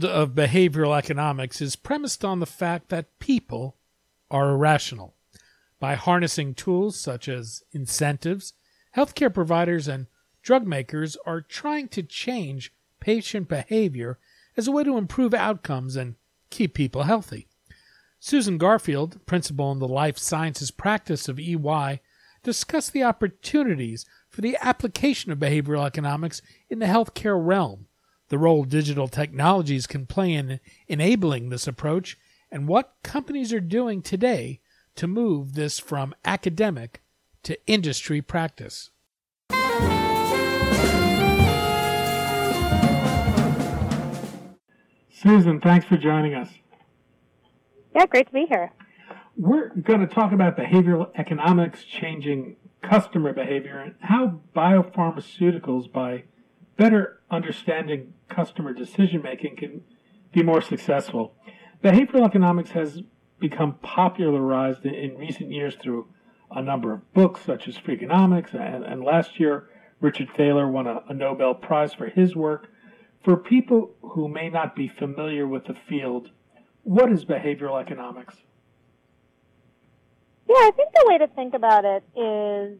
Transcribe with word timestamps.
Field 0.00 0.12
of 0.12 0.34
behavioral 0.34 0.96
economics 0.96 1.60
is 1.60 1.76
premised 1.76 2.24
on 2.24 2.40
the 2.40 2.46
fact 2.46 2.88
that 2.88 3.18
people 3.18 3.76
are 4.30 4.50
irrational. 4.50 5.14
By 5.78 5.94
harnessing 5.94 6.54
tools 6.54 6.98
such 6.98 7.28
as 7.28 7.62
incentives, 7.72 8.54
healthcare 8.96 9.32
providers 9.32 9.88
and 9.88 10.06
drug 10.42 10.66
makers 10.66 11.16
are 11.26 11.40
trying 11.40 11.88
to 11.88 12.02
change 12.02 12.72
patient 13.00 13.48
behavior 13.48 14.18
as 14.56 14.66
a 14.66 14.72
way 14.72 14.84
to 14.84 14.96
improve 14.96 15.34
outcomes 15.34 15.96
and 15.96 16.16
keep 16.50 16.74
people 16.74 17.02
healthy. 17.02 17.46
Susan 18.18 18.58
Garfield, 18.58 19.24
principal 19.26 19.72
in 19.72 19.78
the 19.78 19.88
life 19.88 20.18
sciences 20.18 20.70
practice 20.70 21.28
of 21.28 21.38
EY, 21.38 22.00
discussed 22.42 22.92
the 22.92 23.02
opportunities 23.02 24.06
for 24.28 24.40
the 24.40 24.56
application 24.60 25.32
of 25.32 25.38
behavioral 25.38 25.86
economics 25.86 26.40
in 26.68 26.78
the 26.78 26.86
healthcare 26.86 27.38
realm 27.38 27.86
the 28.30 28.38
role 28.38 28.64
digital 28.64 29.08
technologies 29.08 29.86
can 29.86 30.06
play 30.06 30.32
in 30.32 30.58
enabling 30.88 31.50
this 31.50 31.66
approach, 31.68 32.16
and 32.50 32.66
what 32.66 32.94
companies 33.02 33.52
are 33.52 33.60
doing 33.60 34.00
today 34.00 34.60
to 34.96 35.06
move 35.06 35.54
this 35.54 35.78
from 35.78 36.14
academic 36.24 37.02
to 37.42 37.58
industry 37.66 38.22
practice. 38.22 38.90
Susan, 45.12 45.60
thanks 45.60 45.84
for 45.86 45.98
joining 45.98 46.34
us. 46.34 46.48
Yeah, 47.94 48.06
great 48.06 48.26
to 48.28 48.32
be 48.32 48.46
here. 48.48 48.72
We're 49.36 49.68
going 49.74 50.00
to 50.00 50.06
talk 50.06 50.32
about 50.32 50.56
behavioral 50.56 51.10
economics 51.16 51.84
changing 51.84 52.56
customer 52.82 53.32
behavior 53.32 53.78
and 53.78 53.94
how 54.00 54.40
biopharmaceuticals, 54.56 55.92
by 55.92 56.24
better 56.76 57.20
understanding 57.30 58.14
customer 58.40 58.72
decision 58.72 59.20
making 59.22 59.54
can 59.54 59.82
be 60.32 60.42
more 60.42 60.62
successful. 60.62 61.34
Behavioral 61.84 62.26
economics 62.26 62.70
has 62.70 63.02
become 63.38 63.74
popularized 63.82 64.86
in, 64.86 65.14
recent 65.18 65.50
years 65.52 65.74
through 65.82 66.08
a 66.50 66.62
number 66.62 66.94
of 66.94 67.12
books 67.12 67.42
such 67.44 67.68
as 67.68 67.76
Freakonomics, 67.76 68.54
and, 68.54 68.82
and 68.84 69.04
last 69.04 69.38
year 69.38 69.68
Richard 70.00 70.28
Thaler 70.36 70.70
won 70.70 70.86
a, 70.86 71.02
a 71.10 71.14
Nobel 71.14 71.52
Prize 71.52 71.92
for 71.92 72.08
his 72.08 72.34
work. 72.34 72.68
For 73.24 73.36
people 73.36 73.90
who 74.00 74.26
may 74.26 74.48
not 74.48 74.74
be 74.74 74.88
familiar 74.88 75.46
with 75.46 75.66
the 75.66 75.76
field, 75.86 76.30
what 76.84 77.12
is 77.12 77.26
behavioral 77.26 77.78
economics? 77.78 78.36
Yeah, 80.48 80.54
I 80.54 80.70
think 80.74 80.92
the 80.94 81.04
way 81.06 81.18
to 81.18 81.28
think 81.28 81.52
about 81.52 81.84
it 81.84 82.02
is 82.18 82.78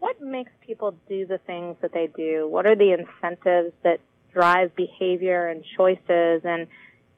what 0.00 0.20
makes 0.20 0.50
people 0.66 0.96
do 1.08 1.26
the 1.26 1.38
things 1.38 1.76
that 1.80 1.92
they 1.92 2.08
do? 2.16 2.48
What 2.48 2.66
are 2.66 2.74
the 2.74 2.92
incentives 2.92 3.72
that 3.84 4.00
drive 4.36 4.76
behavior 4.76 5.48
and 5.48 5.64
choices? 5.76 6.42
And 6.44 6.66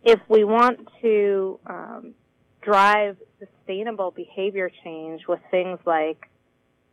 if 0.04 0.20
we 0.28 0.44
want 0.44 0.88
to 1.02 1.58
um, 1.66 2.14
drive 2.62 3.16
sustainable 3.40 4.12
behavior 4.12 4.70
change 4.84 5.22
with 5.26 5.40
things 5.50 5.80
like 5.84 6.28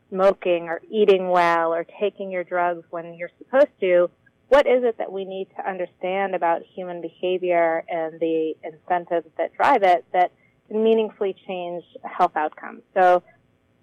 smoking 0.09 0.63
or 0.63 0.81
eating 0.89 1.29
well 1.29 1.73
or 1.73 1.85
taking 1.99 2.31
your 2.31 2.43
drugs 2.43 2.83
when 2.89 3.13
you're 3.13 3.31
supposed 3.37 3.79
to, 3.81 4.09
what 4.49 4.65
is 4.67 4.83
it 4.83 4.97
that 4.97 5.11
we 5.11 5.25
need 5.25 5.47
to 5.57 5.67
understand 5.67 6.33
about 6.33 6.61
human 6.75 7.01
behavior 7.01 7.83
and 7.87 8.19
the 8.19 8.53
incentives 8.63 9.27
that 9.37 9.53
drive 9.55 9.83
it 9.83 10.05
that 10.13 10.31
meaningfully 10.69 11.35
change 11.47 11.83
health 12.03 12.35
outcomes? 12.35 12.81
So 12.95 13.21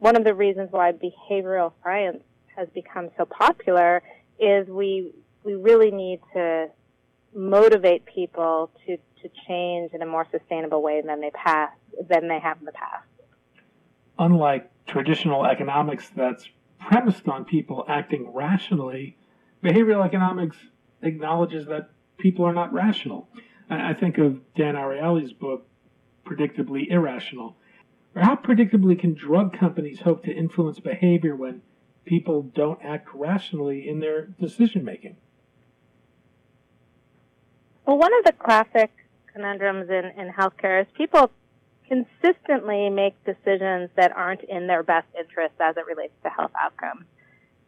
one 0.00 0.16
of 0.16 0.25
the 0.25 0.34
reasons 0.34 0.69
why 0.72 0.92
behavioral 0.92 1.72
science 1.84 2.22
has 2.56 2.69
become 2.75 3.10
so 3.16 3.25
popular 3.25 4.02
is 4.38 4.69
we 4.69 5.12
we 5.44 5.54
really 5.54 5.91
need 5.91 6.20
to 6.34 6.69
motivate 7.34 8.04
people 8.06 8.70
to, 8.86 8.97
to 8.97 9.30
change 9.47 9.92
in 9.92 10.03
a 10.03 10.06
more 10.06 10.26
sustainable 10.30 10.82
way 10.82 11.03
than 11.04 11.20
they 11.20 11.30
past 11.30 11.72
than 12.08 12.28
they 12.28 12.38
have 12.38 12.58
in 12.58 12.64
the 12.64 12.72
past. 12.72 13.06
Unlike 14.19 14.70
traditional 14.86 15.44
economics 15.44 16.10
that's 16.14 16.48
premised 16.78 17.28
on 17.28 17.44
people 17.44 17.84
acting 17.88 18.32
rationally, 18.32 19.16
behavioral 19.62 20.04
economics 20.04 20.56
acknowledges 21.02 21.66
that 21.66 21.91
people 22.19 22.44
are 22.44 22.52
not 22.52 22.72
rational. 22.72 23.28
I 23.70 23.94
think 23.94 24.19
of 24.19 24.41
Dan 24.54 24.75
Ariely's 24.75 25.32
book, 25.32 25.66
Predictably 26.26 26.91
Irrational, 26.91 27.56
or 28.14 28.22
how 28.22 28.36
predictably 28.36 28.98
can 28.98 29.14
drug 29.14 29.58
companies 29.58 30.00
hope 30.00 30.25
to 30.25 30.32
influence 30.32 30.78
behavior 30.81 31.34
when 31.34 31.62
people 32.04 32.42
don't 32.42 32.78
act 32.82 33.08
rationally 33.14 33.88
in 33.88 34.00
their 34.00 34.26
decision 34.41 34.84
making? 34.84 35.16
Well, 37.87 37.98
one 37.98 38.12
of 38.19 38.25
the 38.25 38.32
classic 38.32 38.91
conundrums 39.32 39.91
in, 39.91 40.04
in 40.20 40.32
healthcare 40.32 40.82
is 40.82 40.87
people 40.97 41.31
consistently 41.88 42.88
make 42.88 43.15
decisions 43.25 43.91
that 43.97 44.12
aren't 44.16 44.43
in 44.44 44.66
their 44.66 44.82
best 44.82 45.06
interest 45.19 45.54
as 45.60 45.76
it 45.76 45.84
relates 45.87 46.15
to 46.22 46.31
health 46.31 46.53
outcomes. 46.59 47.04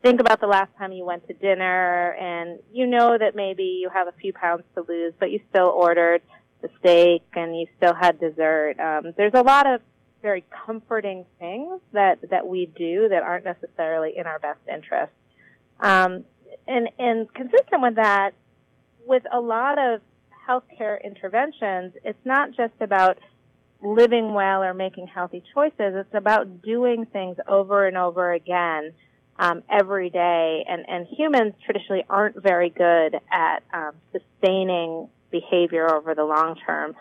Think 0.03 0.21
about 0.21 0.41
the 0.41 0.47
last 0.47 0.71
time 0.79 0.93
you 0.93 1.05
went 1.05 1.27
to 1.29 1.35
dinner 1.35 2.13
and 2.13 2.59
you 2.73 2.87
know 2.87 3.17
that 3.19 3.35
maybe 3.35 3.65
you 3.83 3.89
have 3.93 4.07
a 4.07 4.13
few 4.13 4.33
pounds 4.33 4.63
to 4.75 4.85
lose, 4.87 5.15
but 5.19 5.31
you 5.31 5.41
still 5.51 5.69
ordered 5.69 6.23
the 6.63 6.69
steak 6.79 7.23
and 7.35 7.59
you 7.59 7.67
still 7.77 7.95
had 7.95 8.21
dessert. 8.21 8.79
Um, 8.79 9.13
there's 9.17 9.35
a 9.35 9.43
lot 9.43 9.67
of 9.67 9.81
very 10.23 10.45
comforting 10.67 11.27
things 11.39 11.81
that, 11.93 12.19
that 12.31 12.47
we 12.47 12.67
do 12.67 13.09
that 13.09 13.23
aren't 13.23 13.45
necessarily 13.45 14.17
in 14.17 14.27
our 14.27 14.39
best 14.39 14.61
interest. 14.73 15.13
Um, 15.81 16.25
and, 16.67 16.89
and 16.99 17.33
consistent 17.35 17.83
with 17.83 17.97
that, 17.97 18.33
with 19.07 19.23
a 19.33 19.41
lot 19.41 19.79
of 19.79 20.01
healthcare 20.49 21.03
interventions, 21.03 21.95
it's 22.05 22.25
not 22.25 22.51
just 22.57 22.75
about 22.81 23.19
living 23.83 24.33
well 24.33 24.63
or 24.63 24.75
making 24.75 25.07
healthy 25.07 25.43
choices. 25.55 25.95
It's 25.95 26.15
about 26.15 26.63
doing 26.63 27.07
things 27.07 27.37
over 27.47 27.87
and 27.87 27.97
over 27.97 28.33
again 28.33 28.93
um, 29.39 29.63
every 29.71 30.11
day. 30.11 30.65
And, 30.69 30.85
and 30.89 31.07
humans 31.07 31.55
traditionally 31.65 32.05
aren't 32.09 32.43
very 32.43 32.71
good 32.71 33.21
at 33.31 33.63
um, 33.73 33.93
sustaining 34.13 35.09
behavior 35.31 35.93
over 35.93 36.15
the 36.15 36.25
long 36.25 36.57
term. 36.67 36.95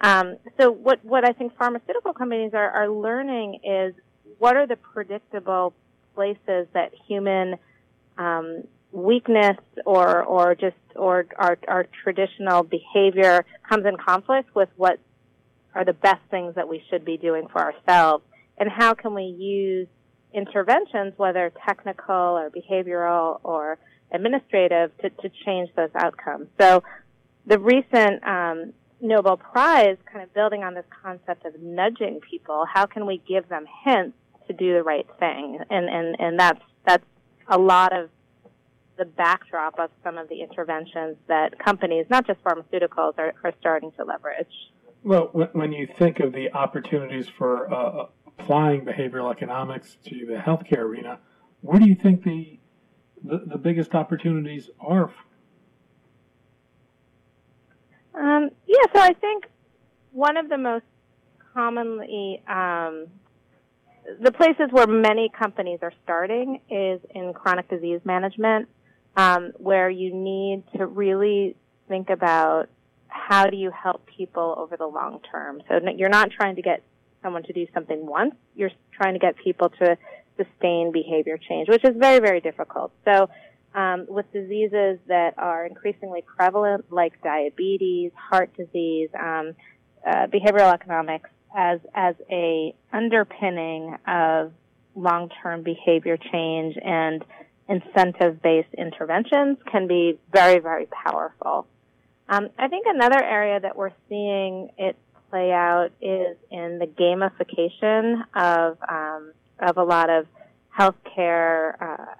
Um, 0.00 0.36
so 0.58 0.70
what, 0.70 1.04
what 1.04 1.26
I 1.26 1.32
think 1.32 1.56
pharmaceutical 1.56 2.12
companies 2.12 2.52
are, 2.54 2.70
are 2.70 2.88
learning 2.88 3.60
is 3.64 3.94
what 4.38 4.56
are 4.56 4.66
the 4.66 4.76
predictable 4.76 5.72
places 6.14 6.66
that 6.72 6.92
human 7.06 7.56
um, 8.18 8.64
weakness 8.94 9.56
or 9.84 10.22
or 10.22 10.54
just 10.54 10.76
or 10.94 11.26
our, 11.36 11.58
our 11.66 11.86
traditional 12.04 12.62
behavior 12.62 13.44
comes 13.68 13.84
in 13.84 13.96
conflict 13.96 14.54
with 14.54 14.68
what 14.76 15.00
are 15.74 15.84
the 15.84 15.92
best 15.92 16.20
things 16.30 16.54
that 16.54 16.68
we 16.68 16.82
should 16.88 17.04
be 17.04 17.16
doing 17.16 17.48
for 17.52 17.60
ourselves 17.60 18.24
and 18.56 18.70
how 18.70 18.94
can 18.94 19.12
we 19.12 19.24
use 19.24 19.88
interventions 20.32 21.12
whether 21.16 21.52
technical 21.66 22.14
or 22.14 22.50
behavioral 22.50 23.40
or 23.42 23.78
administrative 24.12 24.96
to, 24.98 25.10
to 25.10 25.28
change 25.44 25.68
those 25.74 25.90
outcomes 25.96 26.46
so 26.60 26.84
the 27.46 27.58
recent 27.58 28.24
um, 28.24 28.72
Nobel 29.00 29.36
Prize 29.36 29.98
kind 30.10 30.22
of 30.22 30.32
building 30.32 30.62
on 30.62 30.74
this 30.74 30.86
concept 31.02 31.44
of 31.44 31.60
nudging 31.60 32.20
people. 32.30 32.64
How 32.72 32.86
can 32.86 33.04
we 33.04 33.20
give 33.28 33.48
them 33.50 33.66
hints 33.84 34.16
to 34.46 34.54
do 34.54 34.72
the 34.72 34.82
right 34.82 35.06
thing? 35.18 35.58
And, 35.68 35.88
and, 35.90 36.16
and 36.18 36.38
that's 36.38 36.60
that's 36.86 37.04
a 37.48 37.58
lot 37.58 37.92
of 37.92 38.08
the 38.96 39.04
backdrop 39.04 39.78
of 39.78 39.90
some 40.02 40.18
of 40.18 40.28
the 40.28 40.40
interventions 40.40 41.16
that 41.28 41.58
companies, 41.58 42.06
not 42.10 42.26
just 42.26 42.42
pharmaceuticals, 42.42 43.18
are, 43.18 43.34
are 43.42 43.52
starting 43.60 43.90
to 43.92 44.04
leverage. 44.04 44.46
Well, 45.02 45.26
when 45.52 45.72
you 45.72 45.86
think 45.86 46.20
of 46.20 46.32
the 46.32 46.52
opportunities 46.52 47.28
for 47.28 47.72
uh, 47.72 48.06
applying 48.26 48.84
behavioral 48.84 49.30
economics 49.30 49.98
to 50.06 50.26
the 50.26 50.34
healthcare 50.34 50.78
arena, 50.78 51.18
where 51.60 51.78
do 51.78 51.86
you 51.86 51.94
think 51.94 52.24
the 52.24 52.58
the, 53.22 53.42
the 53.46 53.58
biggest 53.58 53.94
opportunities 53.94 54.68
are? 54.80 55.10
Um, 58.14 58.50
yeah, 58.66 58.84
so 58.94 59.00
I 59.00 59.14
think 59.14 59.46
one 60.12 60.36
of 60.36 60.50
the 60.50 60.58
most 60.58 60.84
commonly 61.54 62.42
um, 62.46 63.06
the 64.20 64.32
places 64.32 64.68
where 64.70 64.86
many 64.86 65.30
companies 65.30 65.78
are 65.82 65.92
starting 66.02 66.60
is 66.70 67.00
in 67.14 67.32
chronic 67.32 67.68
disease 67.68 68.00
management, 68.04 68.68
um, 69.16 69.52
where 69.56 69.90
you 69.90 70.14
need 70.14 70.64
to 70.76 70.86
really 70.86 71.56
think 71.88 72.10
about 72.10 72.68
how 73.08 73.46
do 73.46 73.56
you 73.56 73.70
help 73.70 74.06
people 74.06 74.54
over 74.58 74.76
the 74.76 74.86
long 74.86 75.20
term. 75.30 75.62
So 75.68 75.80
you're 75.96 76.08
not 76.08 76.30
trying 76.30 76.56
to 76.56 76.62
get 76.62 76.82
someone 77.22 77.42
to 77.44 77.52
do 77.52 77.66
something 77.72 78.06
once. 78.06 78.34
You're 78.54 78.72
trying 78.92 79.14
to 79.14 79.20
get 79.20 79.36
people 79.36 79.70
to 79.70 79.96
sustain 80.36 80.90
behavior 80.92 81.38
change, 81.38 81.68
which 81.68 81.84
is 81.84 81.96
very, 81.96 82.18
very 82.18 82.40
difficult. 82.40 82.92
So 83.04 83.28
um, 83.74 84.06
with 84.08 84.30
diseases 84.32 84.98
that 85.08 85.34
are 85.38 85.66
increasingly 85.66 86.22
prevalent, 86.22 86.92
like 86.92 87.20
diabetes, 87.22 88.12
heart 88.16 88.54
disease, 88.56 89.10
um, 89.18 89.54
uh, 90.06 90.26
behavioral 90.26 90.72
economics 90.72 91.30
as 91.56 91.80
as 91.94 92.14
a 92.30 92.74
underpinning 92.92 93.96
of 94.06 94.52
long-term 94.96 95.62
behavior 95.62 96.16
change 96.16 96.76
and 96.84 97.24
incentive-based 97.68 98.74
interventions 98.76 99.58
can 99.70 99.86
be 99.86 100.18
very, 100.32 100.58
very 100.58 100.86
powerful. 100.86 101.66
Um, 102.28 102.48
I 102.58 102.68
think 102.68 102.86
another 102.88 103.22
area 103.22 103.60
that 103.60 103.76
we're 103.76 103.92
seeing 104.08 104.70
it 104.78 104.96
play 105.30 105.50
out 105.52 105.90
is 106.00 106.36
in 106.50 106.78
the 106.78 106.86
gamification 106.86 108.22
of 108.34 108.78
um, 108.88 109.32
of 109.58 109.76
a 109.76 109.82
lot 109.82 110.10
of 110.10 110.26
healthcare 110.78 111.80
uh, 111.80 112.14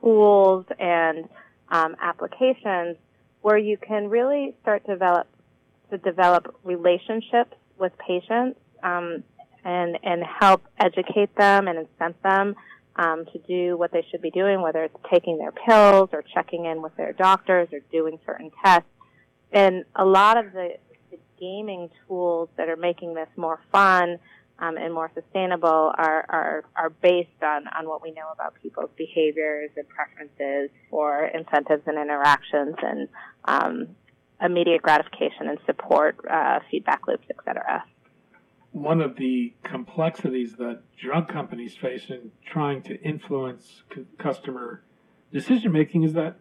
tools 0.00 0.66
and 0.78 1.28
um, 1.70 1.96
applications, 2.00 2.96
where 3.42 3.58
you 3.58 3.76
can 3.76 4.08
really 4.08 4.54
start 4.62 4.86
develop 4.86 5.26
to 5.90 5.98
develop 5.98 6.54
relationships 6.64 7.54
with 7.78 7.92
patients 7.98 8.58
um, 8.82 9.22
and 9.64 9.98
and 10.02 10.22
help 10.22 10.62
educate 10.78 11.34
them 11.36 11.68
and 11.68 11.86
incent 11.86 12.14
them 12.22 12.54
um, 12.96 13.24
to 13.32 13.38
do 13.38 13.76
what 13.76 13.92
they 13.92 14.04
should 14.10 14.22
be 14.22 14.30
doing, 14.30 14.60
whether 14.60 14.84
it's 14.84 14.96
taking 15.10 15.38
their 15.38 15.52
pills 15.52 16.10
or 16.12 16.22
checking 16.34 16.66
in 16.66 16.82
with 16.82 16.96
their 16.96 17.12
doctors 17.12 17.68
or 17.72 17.80
doing 17.90 18.18
certain 18.26 18.50
tests. 18.64 18.88
And 19.52 19.84
a 19.96 20.04
lot 20.04 20.36
of 20.36 20.52
the, 20.52 20.76
the 21.10 21.18
gaming 21.38 21.90
tools 22.06 22.48
that 22.56 22.68
are 22.68 22.76
making 22.76 23.14
this 23.14 23.28
more 23.36 23.60
fun 23.72 24.18
um, 24.58 24.76
and 24.76 24.92
more 24.92 25.10
sustainable 25.14 25.92
are, 25.96 26.24
are, 26.28 26.64
are 26.76 26.90
based 26.90 27.42
on, 27.42 27.66
on 27.68 27.88
what 27.88 28.02
we 28.02 28.10
know 28.10 28.28
about 28.32 28.54
people's 28.62 28.90
behaviors 28.96 29.70
and 29.76 29.86
preferences 29.88 30.70
for 30.90 31.24
incentives 31.26 31.82
and 31.86 31.98
interactions 31.98 32.76
and 32.82 33.08
um, 33.46 33.88
immediate 34.42 34.82
gratification 34.82 35.48
and 35.48 35.58
support, 35.66 36.16
uh, 36.30 36.60
feedback 36.70 37.06
loops, 37.08 37.26
etc. 37.30 37.84
One 38.72 39.00
of 39.00 39.16
the 39.16 39.54
complexities 39.64 40.56
that 40.56 40.82
drug 40.96 41.28
companies 41.28 41.76
face 41.76 42.08
in 42.08 42.30
trying 42.44 42.82
to 42.82 43.00
influence 43.02 43.82
c- 43.94 44.06
customer 44.18 44.82
decision 45.32 45.72
making 45.72 46.04
is 46.04 46.12
that 46.12 46.36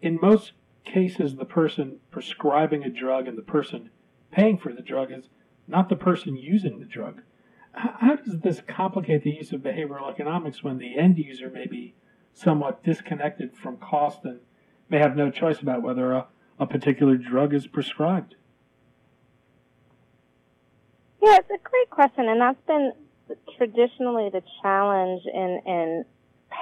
in 0.00 0.18
most 0.20 0.52
cases, 0.84 1.36
the 1.36 1.44
person 1.44 1.98
prescribing 2.10 2.84
a 2.84 2.90
drug 2.90 3.26
and 3.26 3.36
the 3.36 3.42
person 3.42 3.90
paying 4.30 4.58
for 4.58 4.72
the 4.72 4.82
drug 4.82 5.12
is 5.12 5.28
not 5.66 5.88
the 5.88 5.96
person 5.96 6.36
using 6.36 6.78
the 6.78 6.84
drug. 6.84 7.22
How 7.72 8.16
does 8.16 8.40
this 8.40 8.60
complicate 8.66 9.24
the 9.24 9.30
use 9.30 9.52
of 9.52 9.60
behavioral 9.60 10.10
economics 10.10 10.62
when 10.62 10.78
the 10.78 10.96
end 10.96 11.18
user 11.18 11.50
may 11.50 11.66
be 11.66 11.94
somewhat 12.32 12.84
disconnected 12.84 13.56
from 13.56 13.78
cost 13.78 14.24
and 14.24 14.40
may 14.88 14.98
have 14.98 15.16
no 15.16 15.30
choice 15.30 15.60
about 15.60 15.82
whether 15.82 16.12
a, 16.12 16.26
a 16.58 16.66
particular 16.66 17.16
drug 17.16 17.52
is 17.52 17.66
prescribed? 17.66 18.36
Yeah, 21.24 21.38
it's 21.38 21.48
a 21.48 21.68
great 21.68 21.88
question, 21.88 22.28
and 22.28 22.38
that's 22.38 22.60
been 22.66 22.92
traditionally 23.56 24.28
the 24.28 24.42
challenge 24.60 25.22
in, 25.24 25.62
in 25.64 26.04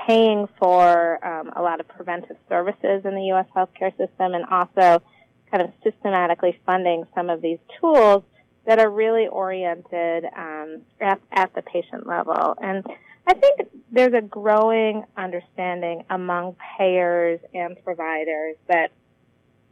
paying 0.07 0.47
for 0.57 1.25
um, 1.27 1.51
a 1.57 1.61
lot 1.61 1.81
of 1.81 1.89
preventive 1.89 2.37
services 2.49 3.03
in 3.05 3.17
the 3.17 3.25
U.S. 3.35 3.47
healthcare 3.57 3.91
system 3.97 4.35
and 4.35 4.45
also 4.45 5.03
kind 5.51 5.63
of 5.63 5.73
systematically 5.83 6.61
funding 6.65 7.03
some 7.13 7.29
of 7.29 7.43
these 7.43 7.59
tools 7.81 8.23
that 8.65 8.79
are 8.79 8.89
really 8.89 9.27
oriented 9.27 10.27
um, 10.37 10.83
at, 11.01 11.21
at 11.33 11.53
the 11.55 11.63
patient 11.63 12.07
level. 12.07 12.55
And 12.63 12.87
I 13.27 13.35
think 13.35 13.63
there's 13.91 14.15
a 14.15 14.23
growing 14.23 15.03
understanding 15.17 16.05
among 16.09 16.55
payers 16.79 17.41
and 17.53 17.77
providers 17.83 18.55
that 18.69 18.93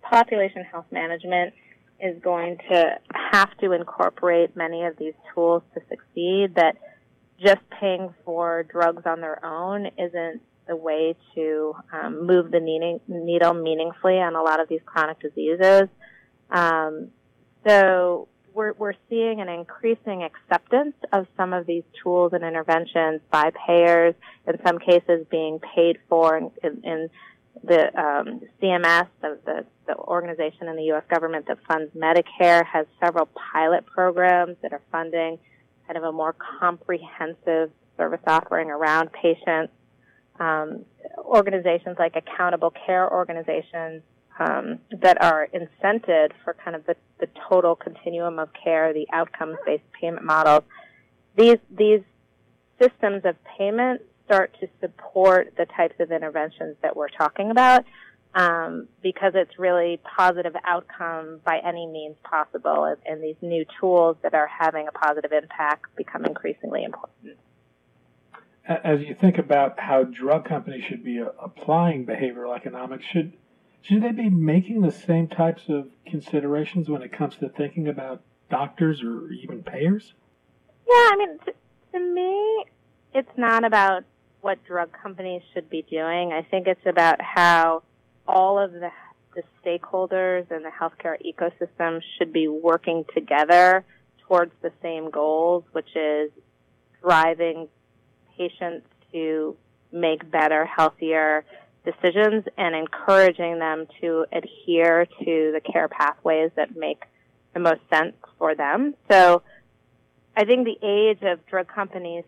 population 0.02 0.64
health 0.64 0.86
management 0.90 1.54
is 2.02 2.20
going 2.22 2.58
to 2.70 2.98
have 3.32 3.56
to 3.58 3.72
incorporate 3.72 4.56
many 4.56 4.84
of 4.84 4.96
these 4.96 5.14
tools 5.34 5.62
to 5.74 5.80
succeed, 5.88 6.54
that 6.56 6.76
just 7.38 7.60
paying 7.80 8.14
for 8.24 8.64
drugs 8.64 9.02
on 9.06 9.20
their 9.20 9.44
own 9.44 9.86
isn't 9.98 10.42
the 10.68 10.76
way 10.76 11.16
to 11.34 11.74
um, 11.92 12.26
move 12.26 12.50
the 12.50 12.60
needle 13.08 13.54
meaningfully 13.54 14.18
on 14.18 14.36
a 14.36 14.42
lot 14.42 14.60
of 14.60 14.68
these 14.68 14.80
chronic 14.84 15.18
diseases. 15.20 15.88
Um, 16.50 17.08
so 17.66 18.28
we're, 18.52 18.72
we're 18.74 18.94
seeing 19.08 19.40
an 19.40 19.48
increasing 19.48 20.22
acceptance 20.22 20.94
of 21.12 21.26
some 21.36 21.52
of 21.52 21.66
these 21.66 21.84
tools 22.02 22.32
and 22.32 22.44
interventions 22.44 23.20
by 23.30 23.50
payers, 23.66 24.14
in 24.46 24.54
some 24.66 24.78
cases 24.78 25.26
being 25.30 25.60
paid 25.74 25.98
for 26.08 26.36
in, 26.36 26.50
in, 26.62 26.84
in 26.84 27.10
the 27.62 27.86
um, 27.98 28.40
CMS, 28.62 29.08
the, 29.20 29.38
the, 29.44 29.64
the 29.86 29.96
organization 29.96 30.68
in 30.68 30.76
the 30.76 30.84
U.S. 30.84 31.04
government 31.10 31.46
that 31.48 31.58
funds 31.66 31.92
Medicare, 31.94 32.64
has 32.64 32.86
several 33.04 33.28
pilot 33.52 33.84
programs 33.86 34.56
that 34.62 34.72
are 34.72 34.82
funding 34.90 35.38
kind 35.86 35.96
of 35.96 36.04
a 36.04 36.12
more 36.12 36.34
comprehensive 36.60 37.70
service 37.96 38.20
offering 38.26 38.70
around 38.70 39.10
patients. 39.12 39.72
Um, 40.38 40.86
organizations 41.18 41.96
like 41.98 42.16
accountable 42.16 42.72
care 42.86 43.12
organizations 43.12 44.02
um, 44.38 44.78
that 45.02 45.20
are 45.22 45.48
incented 45.52 46.30
for 46.42 46.54
kind 46.64 46.74
of 46.74 46.86
the, 46.86 46.96
the 47.18 47.28
total 47.48 47.76
continuum 47.76 48.38
of 48.38 48.48
care, 48.52 48.94
the 48.94 49.06
outcomes-based 49.12 49.84
payment 50.00 50.24
models. 50.24 50.62
These 51.36 51.58
these 51.70 52.00
systems 52.80 53.22
of 53.24 53.36
payment 53.58 54.00
start 54.30 54.56
to 54.60 54.68
support 54.80 55.52
the 55.56 55.66
types 55.76 55.96
of 55.98 56.12
interventions 56.12 56.76
that 56.82 56.96
we're 56.96 57.08
talking 57.08 57.50
about 57.50 57.84
um, 58.34 58.86
because 59.02 59.32
it's 59.34 59.58
really 59.58 60.00
positive 60.16 60.54
outcome 60.64 61.40
by 61.44 61.58
any 61.66 61.86
means 61.86 62.14
possible, 62.22 62.84
and, 62.84 62.96
and 63.04 63.22
these 63.22 63.34
new 63.42 63.64
tools 63.80 64.16
that 64.22 64.34
are 64.34 64.46
having 64.46 64.86
a 64.86 64.92
positive 64.92 65.32
impact 65.32 65.96
become 65.96 66.24
increasingly 66.24 66.84
important. 66.84 67.36
As 68.68 69.00
you 69.00 69.16
think 69.20 69.38
about 69.38 69.80
how 69.80 70.04
drug 70.04 70.44
companies 70.44 70.84
should 70.84 71.02
be 71.02 71.20
uh, 71.20 71.30
applying 71.42 72.06
behavioral 72.06 72.54
economics, 72.54 73.04
should 73.04 73.32
should 73.82 74.02
they 74.02 74.12
be 74.12 74.28
making 74.28 74.82
the 74.82 74.92
same 74.92 75.26
types 75.26 75.62
of 75.68 75.88
considerations 76.06 76.88
when 76.88 77.02
it 77.02 77.10
comes 77.10 77.34
to 77.36 77.48
thinking 77.48 77.88
about 77.88 78.22
doctors 78.48 79.02
or 79.02 79.32
even 79.32 79.64
payers? 79.64 80.12
Yeah, 80.86 81.08
I 81.10 81.16
mean, 81.18 81.38
to, 81.46 81.54
to 81.94 81.98
me, 81.98 82.66
it's 83.14 83.36
not 83.36 83.64
about 83.64 84.04
what 84.40 84.64
drug 84.64 84.90
companies 85.02 85.42
should 85.52 85.68
be 85.68 85.82
doing. 85.82 86.32
I 86.32 86.42
think 86.42 86.66
it's 86.66 86.86
about 86.86 87.20
how 87.20 87.82
all 88.26 88.58
of 88.58 88.72
the, 88.72 88.90
the 89.34 89.42
stakeholders 89.64 90.50
in 90.50 90.62
the 90.62 90.70
healthcare 90.70 91.16
ecosystem 91.24 92.00
should 92.16 92.32
be 92.32 92.48
working 92.48 93.04
together 93.14 93.84
towards 94.26 94.52
the 94.62 94.72
same 94.82 95.10
goals, 95.10 95.64
which 95.72 95.94
is 95.94 96.30
driving 97.02 97.68
patients 98.36 98.86
to 99.12 99.56
make 99.92 100.30
better, 100.30 100.64
healthier 100.64 101.44
decisions 101.84 102.44
and 102.56 102.74
encouraging 102.74 103.58
them 103.58 103.86
to 104.00 104.26
adhere 104.32 105.06
to 105.06 105.52
the 105.52 105.60
care 105.72 105.88
pathways 105.88 106.50
that 106.56 106.76
make 106.76 107.02
the 107.54 107.60
most 107.60 107.80
sense 107.92 108.14
for 108.38 108.54
them. 108.54 108.94
So 109.10 109.42
I 110.36 110.44
think 110.44 110.66
the 110.66 110.78
age 110.86 111.22
of 111.22 111.44
drug 111.46 111.68
companies 111.68 112.24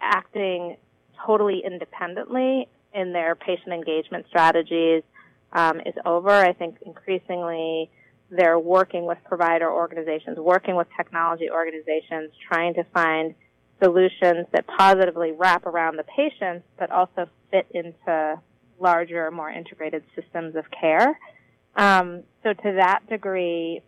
acting 0.00 0.76
totally 1.24 1.62
independently 1.64 2.68
in 2.94 3.12
their 3.12 3.34
patient 3.34 3.72
engagement 3.72 4.26
strategies 4.28 5.02
um, 5.52 5.80
is 5.80 5.94
over. 6.04 6.30
I 6.30 6.52
think 6.52 6.76
increasingly 6.84 7.90
they're 8.30 8.58
working 8.58 9.04
with 9.04 9.18
provider 9.24 9.70
organizations, 9.70 10.38
working 10.38 10.74
with 10.76 10.86
technology 10.96 11.50
organizations, 11.50 12.30
trying 12.48 12.74
to 12.74 12.84
find 12.94 13.34
solutions 13.82 14.46
that 14.52 14.66
positively 14.66 15.32
wrap 15.32 15.66
around 15.66 15.96
the 15.96 16.04
patients, 16.04 16.64
but 16.78 16.90
also 16.90 17.26
fit 17.50 17.66
into 17.72 18.40
larger, 18.80 19.30
more 19.30 19.50
integrated 19.50 20.02
systems 20.14 20.56
of 20.56 20.64
care. 20.70 21.18
Um, 21.76 22.22
so 22.42 22.52
to 22.52 22.72
that 22.76 23.00
degree, 23.08 23.82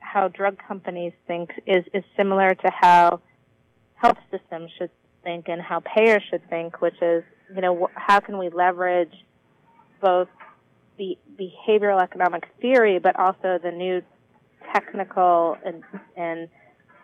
how 0.00 0.28
drug 0.28 0.58
companies 0.66 1.12
think 1.26 1.50
is, 1.66 1.84
is 1.94 2.04
similar 2.16 2.54
to 2.54 2.70
how 2.70 3.20
health 3.94 4.18
systems 4.30 4.70
should 4.78 4.90
think 5.28 5.48
and 5.48 5.60
how 5.60 5.80
payers 5.80 6.22
should 6.30 6.48
think, 6.48 6.80
which 6.80 7.00
is, 7.02 7.22
you 7.54 7.60
know, 7.60 7.90
how 7.94 8.18
can 8.20 8.38
we 8.38 8.48
leverage 8.48 9.12
both 10.00 10.28
the 10.96 11.18
behavioral 11.38 12.02
economic 12.02 12.44
theory, 12.62 12.98
but 12.98 13.14
also 13.18 13.58
the 13.62 13.70
new 13.70 14.00
technical 14.72 15.56
and, 15.64 15.82
and 16.16 16.48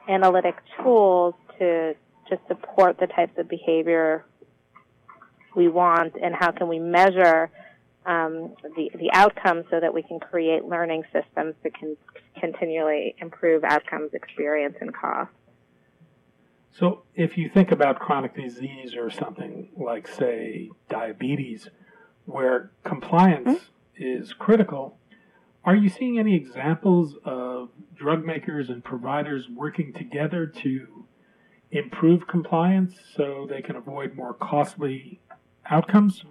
analytic 0.08 0.56
tools 0.76 1.34
to 1.58 1.94
to 2.30 2.38
support 2.48 2.98
the 2.98 3.06
types 3.06 3.36
of 3.36 3.46
behavior 3.50 4.24
we 5.54 5.68
want, 5.68 6.14
and 6.22 6.34
how 6.34 6.50
can 6.50 6.68
we 6.68 6.78
measure 6.78 7.50
um, 8.06 8.54
the 8.76 8.90
the 8.94 9.10
outcomes 9.12 9.66
so 9.70 9.78
that 9.78 9.92
we 9.92 10.02
can 10.02 10.18
create 10.18 10.64
learning 10.64 11.02
systems 11.12 11.54
that 11.62 11.74
can 11.78 11.96
continually 12.40 13.14
improve 13.18 13.62
outcomes, 13.62 14.14
experience, 14.14 14.76
and 14.80 14.94
cost. 14.94 15.30
So, 16.76 17.04
if 17.14 17.38
you 17.38 17.48
think 17.48 17.70
about 17.70 18.00
chronic 18.00 18.34
disease 18.34 18.96
or 18.96 19.08
something 19.08 19.68
like, 19.76 20.08
say, 20.08 20.70
diabetes, 20.90 21.68
where 22.26 22.72
compliance 22.82 23.48
mm-hmm. 23.48 24.20
is 24.22 24.32
critical, 24.32 24.98
are 25.64 25.76
you 25.76 25.88
seeing 25.88 26.18
any 26.18 26.34
examples 26.34 27.14
of 27.24 27.68
drug 27.94 28.24
makers 28.24 28.70
and 28.70 28.82
providers 28.82 29.46
working 29.48 29.92
together 29.92 30.46
to 30.46 31.04
improve 31.70 32.26
compliance 32.26 32.96
so 33.16 33.46
they 33.48 33.62
can 33.62 33.76
avoid 33.76 34.14
more 34.16 34.34
costly 34.34 35.20
outcomes? 35.70 36.24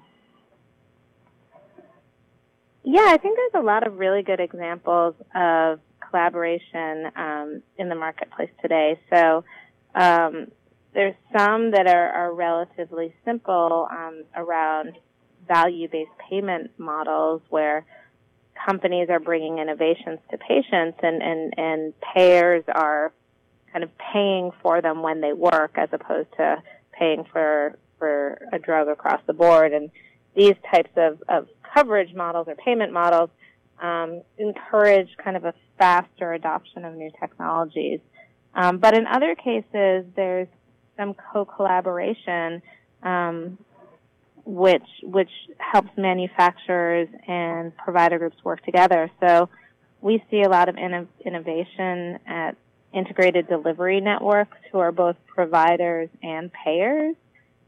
Yeah, 2.83 3.07
I 3.07 3.17
think 3.17 3.37
there's 3.37 3.63
a 3.63 3.65
lot 3.65 3.87
of 3.87 3.97
really 3.97 4.23
good 4.23 4.41
examples 4.41 5.15
of 5.33 5.79
collaboration 6.09 7.11
um, 7.15 7.63
in 7.77 7.89
the 7.89 7.95
marketplace 7.95 8.51
today. 8.61 8.99
So 9.09 9.45
um, 9.95 10.47
there's 10.93 11.15
some 11.35 11.71
that 11.71 11.87
are, 11.87 12.09
are 12.09 12.33
relatively 12.33 13.13
simple 13.25 13.87
um, 13.91 14.23
around 14.35 14.97
value-based 15.47 16.11
payment 16.29 16.71
models 16.77 17.41
where 17.49 17.85
companies 18.65 19.09
are 19.09 19.19
bringing 19.19 19.57
innovations 19.57 20.19
to 20.31 20.37
patients 20.37 20.97
and, 21.01 21.21
and, 21.21 21.53
and 21.57 21.93
payers 22.15 22.63
are 22.73 23.11
kind 23.71 23.83
of 23.83 23.89
paying 24.13 24.51
for 24.61 24.81
them 24.81 25.01
when 25.01 25.21
they 25.21 25.33
work 25.33 25.71
as 25.75 25.89
opposed 25.91 26.29
to 26.37 26.61
paying 26.91 27.25
for, 27.31 27.77
for 27.97 28.47
a 28.53 28.59
drug 28.59 28.87
across 28.87 29.19
the 29.25 29.33
board. 29.33 29.73
And 29.73 29.89
these 30.35 30.55
types 30.71 30.91
of, 30.95 31.21
of 31.27 31.47
coverage 31.73 32.13
models 32.13 32.47
or 32.47 32.55
payment 32.55 32.93
models 32.93 33.31
um, 33.81 34.21
encourage 34.37 35.09
kind 35.21 35.35
of 35.35 35.43
a 35.45 35.53
faster 35.77 36.33
adoption 36.33 36.85
of 36.85 36.93
new 36.93 37.11
technologies. 37.19 37.99
Um, 38.55 38.77
but 38.77 38.95
in 38.95 39.07
other 39.07 39.35
cases, 39.35 40.05
there's 40.15 40.47
some 40.97 41.15
co-collaboration 41.31 42.61
um, 43.01 43.57
which 44.45 44.87
which 45.01 45.29
helps 45.57 45.89
manufacturers 45.97 47.07
and 47.27 47.75
provider 47.77 48.19
groups 48.19 48.37
work 48.43 48.63
together. 48.63 49.09
So 49.19 49.49
we 50.01 50.23
see 50.29 50.41
a 50.41 50.49
lot 50.49 50.67
of 50.67 50.75
innovation 50.77 52.19
at 52.27 52.57
integrated 52.93 53.47
delivery 53.47 54.01
networks 54.01 54.57
who 54.71 54.79
are 54.79 54.91
both 54.91 55.15
providers 55.27 56.09
and 56.21 56.51
payers. 56.51 57.15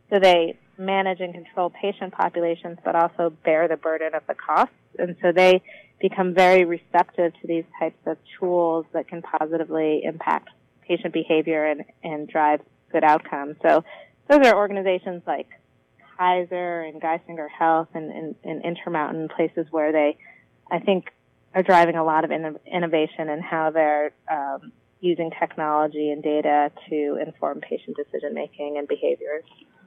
So 0.09 0.19
they 0.19 0.57
manage 0.77 1.21
and 1.21 1.33
control 1.33 1.69
patient 1.69 2.13
populations, 2.13 2.77
but 2.83 2.95
also 2.95 3.33
bear 3.43 3.67
the 3.67 3.77
burden 3.77 4.13
of 4.13 4.23
the 4.27 4.35
costs. 4.35 4.75
And 4.99 5.15
so 5.21 5.31
they 5.31 5.63
become 5.99 6.33
very 6.33 6.65
receptive 6.65 7.33
to 7.41 7.47
these 7.47 7.63
types 7.79 7.97
of 8.05 8.17
tools 8.37 8.85
that 8.93 9.07
can 9.07 9.21
positively 9.21 10.01
impact 10.03 10.49
patient 10.87 11.13
behavior 11.13 11.65
and, 11.65 11.83
and 12.03 12.27
drive 12.27 12.61
good 12.91 13.03
outcomes. 13.03 13.57
So 13.61 13.83
those 14.29 14.45
are 14.45 14.55
organizations 14.55 15.23
like 15.27 15.47
Kaiser 16.17 16.81
and 16.81 17.01
Geisinger 17.01 17.47
Health 17.49 17.89
and, 17.93 18.11
and, 18.11 18.35
and 18.43 18.63
Intermountain 18.63 19.29
places 19.29 19.67
where 19.71 19.91
they, 19.91 20.17
I 20.71 20.79
think, 20.79 21.11
are 21.53 21.63
driving 21.63 21.95
a 21.95 22.03
lot 22.03 22.23
of 22.23 22.31
in, 22.31 22.57
innovation 22.71 23.29
in 23.29 23.41
how 23.41 23.71
they're 23.71 24.11
um, 24.29 24.71
using 24.99 25.31
technology 25.39 26.09
and 26.11 26.23
data 26.23 26.71
to 26.89 27.17
inform 27.25 27.61
patient 27.61 27.95
decision 27.95 28.33
making 28.33 28.77
and 28.77 28.87
behaviors. 28.87 29.43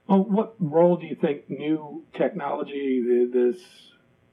Well, 0.07 0.25
what 0.25 0.55
role 0.59 0.97
do 0.97 1.07
you 1.07 1.15
think 1.15 1.51
new 1.51 2.05
technology, 2.15 3.29
this 3.33 3.59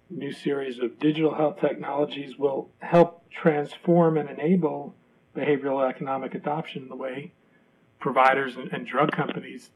new 0.09 0.31
series 0.31 0.79
of 0.79 0.99
digital 0.99 1.33
health 1.33 1.59
technologies, 1.59 2.37
will 2.37 2.69
help 2.79 3.29
transform 3.29 4.17
and 4.17 4.29
enable 4.29 4.95
behavioral 5.35 5.87
economic 5.87 6.33
adoption 6.33 6.87
the 6.89 6.95
way 6.95 7.31
providers 7.99 8.55
and, 8.55 8.71
and 8.71 8.87
drug 8.87 9.11
companies 9.11 9.69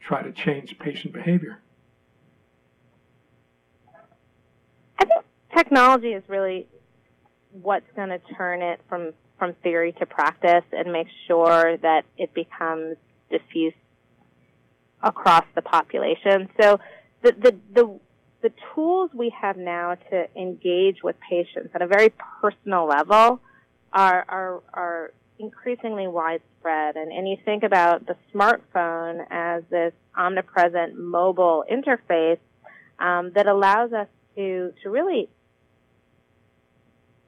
try 0.00 0.22
to 0.22 0.32
change 0.32 0.78
patient 0.78 1.12
behavior? 1.12 1.60
I 4.98 5.04
think 5.04 5.24
technology 5.56 6.12
is 6.12 6.22
really 6.28 6.66
what's 7.52 7.90
going 7.96 8.10
to 8.10 8.20
turn 8.36 8.62
it 8.62 8.80
from, 8.88 9.12
from 9.38 9.54
theory 9.62 9.92
to 9.92 10.06
practice 10.06 10.64
and 10.72 10.92
make 10.92 11.08
sure 11.26 11.76
that 11.78 12.04
it 12.16 12.32
becomes 12.34 12.96
diffuse 13.30 13.74
across 15.02 15.44
the 15.54 15.62
population. 15.62 16.48
So 16.60 16.80
the, 17.22 17.32
the, 17.32 17.56
the, 17.74 18.00
the 18.42 18.52
tools 18.74 19.10
we 19.14 19.32
have 19.40 19.56
now 19.56 19.96
to 20.10 20.26
engage 20.36 21.02
with 21.02 21.16
patients 21.28 21.70
at 21.74 21.82
a 21.82 21.86
very 21.86 22.12
personal 22.40 22.86
level 22.86 23.40
are, 23.92 24.24
are, 24.28 24.62
are 24.72 25.12
increasingly 25.38 26.06
widespread. 26.06 26.96
And, 26.96 27.12
and 27.12 27.28
you 27.28 27.36
think 27.44 27.62
about 27.62 28.06
the 28.06 28.16
smartphone 28.34 29.24
as 29.30 29.62
this 29.70 29.92
omnipresent 30.16 30.98
mobile 30.98 31.64
interface 31.70 32.38
um, 32.98 33.32
that 33.34 33.46
allows 33.46 33.92
us 33.92 34.08
to, 34.36 34.72
to 34.82 34.90
really 34.90 35.28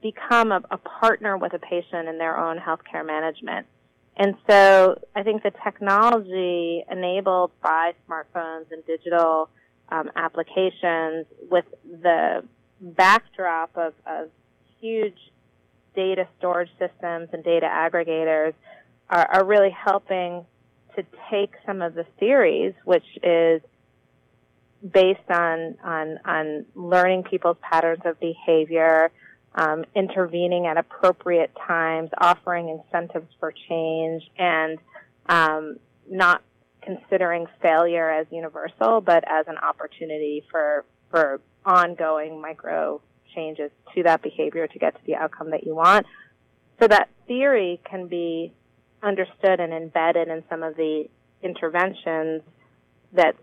become 0.02 0.50
a, 0.52 0.62
a 0.70 0.78
partner 0.78 1.36
with 1.36 1.52
a 1.52 1.58
patient 1.58 2.08
in 2.08 2.18
their 2.18 2.36
own 2.38 2.58
healthcare 2.58 3.06
management. 3.06 3.66
And 4.16 4.34
so 4.48 5.00
I 5.14 5.22
think 5.22 5.42
the 5.42 5.52
technology 5.64 6.84
enabled 6.90 7.52
by 7.62 7.92
smartphones 8.08 8.66
and 8.70 8.84
digital 8.86 9.48
um, 9.90 10.10
applications 10.16 11.26
with 11.50 11.64
the 11.84 12.44
backdrop 12.80 13.76
of, 13.76 13.94
of 14.06 14.28
huge 14.80 15.18
data 15.94 16.26
storage 16.38 16.70
systems 16.78 17.28
and 17.32 17.42
data 17.44 17.66
aggregators 17.66 18.54
are, 19.08 19.26
are 19.32 19.44
really 19.44 19.70
helping 19.70 20.44
to 20.96 21.04
take 21.30 21.52
some 21.66 21.82
of 21.82 21.94
the 21.94 22.04
theories, 22.18 22.74
which 22.84 23.04
is 23.22 23.62
based 24.92 25.30
on 25.30 25.76
on 25.84 26.18
on 26.24 26.66
learning 26.74 27.24
people's 27.24 27.56
patterns 27.60 28.02
of 28.04 28.18
behavior, 28.20 29.10
um, 29.54 29.84
intervening 29.94 30.66
at 30.66 30.76
appropriate 30.76 31.50
times, 31.66 32.10
offering 32.18 32.68
incentives 32.68 33.28
for 33.38 33.52
change, 33.68 34.22
and 34.38 34.78
um, 35.28 35.76
not 36.08 36.42
considering 36.82 37.46
failure 37.60 38.10
as 38.10 38.26
universal, 38.30 39.00
but 39.00 39.22
as 39.26 39.46
an 39.48 39.58
opportunity 39.58 40.44
for 40.50 40.84
for 41.10 41.40
ongoing 41.64 42.40
micro 42.40 43.00
changes 43.34 43.70
to 43.94 44.02
that 44.04 44.22
behavior 44.22 44.66
to 44.66 44.78
get 44.78 44.94
to 44.94 45.00
the 45.06 45.16
outcome 45.16 45.50
that 45.50 45.64
you 45.64 45.74
want. 45.74 46.06
So 46.80 46.88
that 46.88 47.08
theory 47.26 47.80
can 47.88 48.06
be 48.06 48.52
understood 49.02 49.60
and 49.60 49.72
embedded 49.72 50.28
in 50.28 50.42
some 50.48 50.62
of 50.62 50.76
the 50.76 51.08
interventions 51.42 52.42
that 53.12 53.34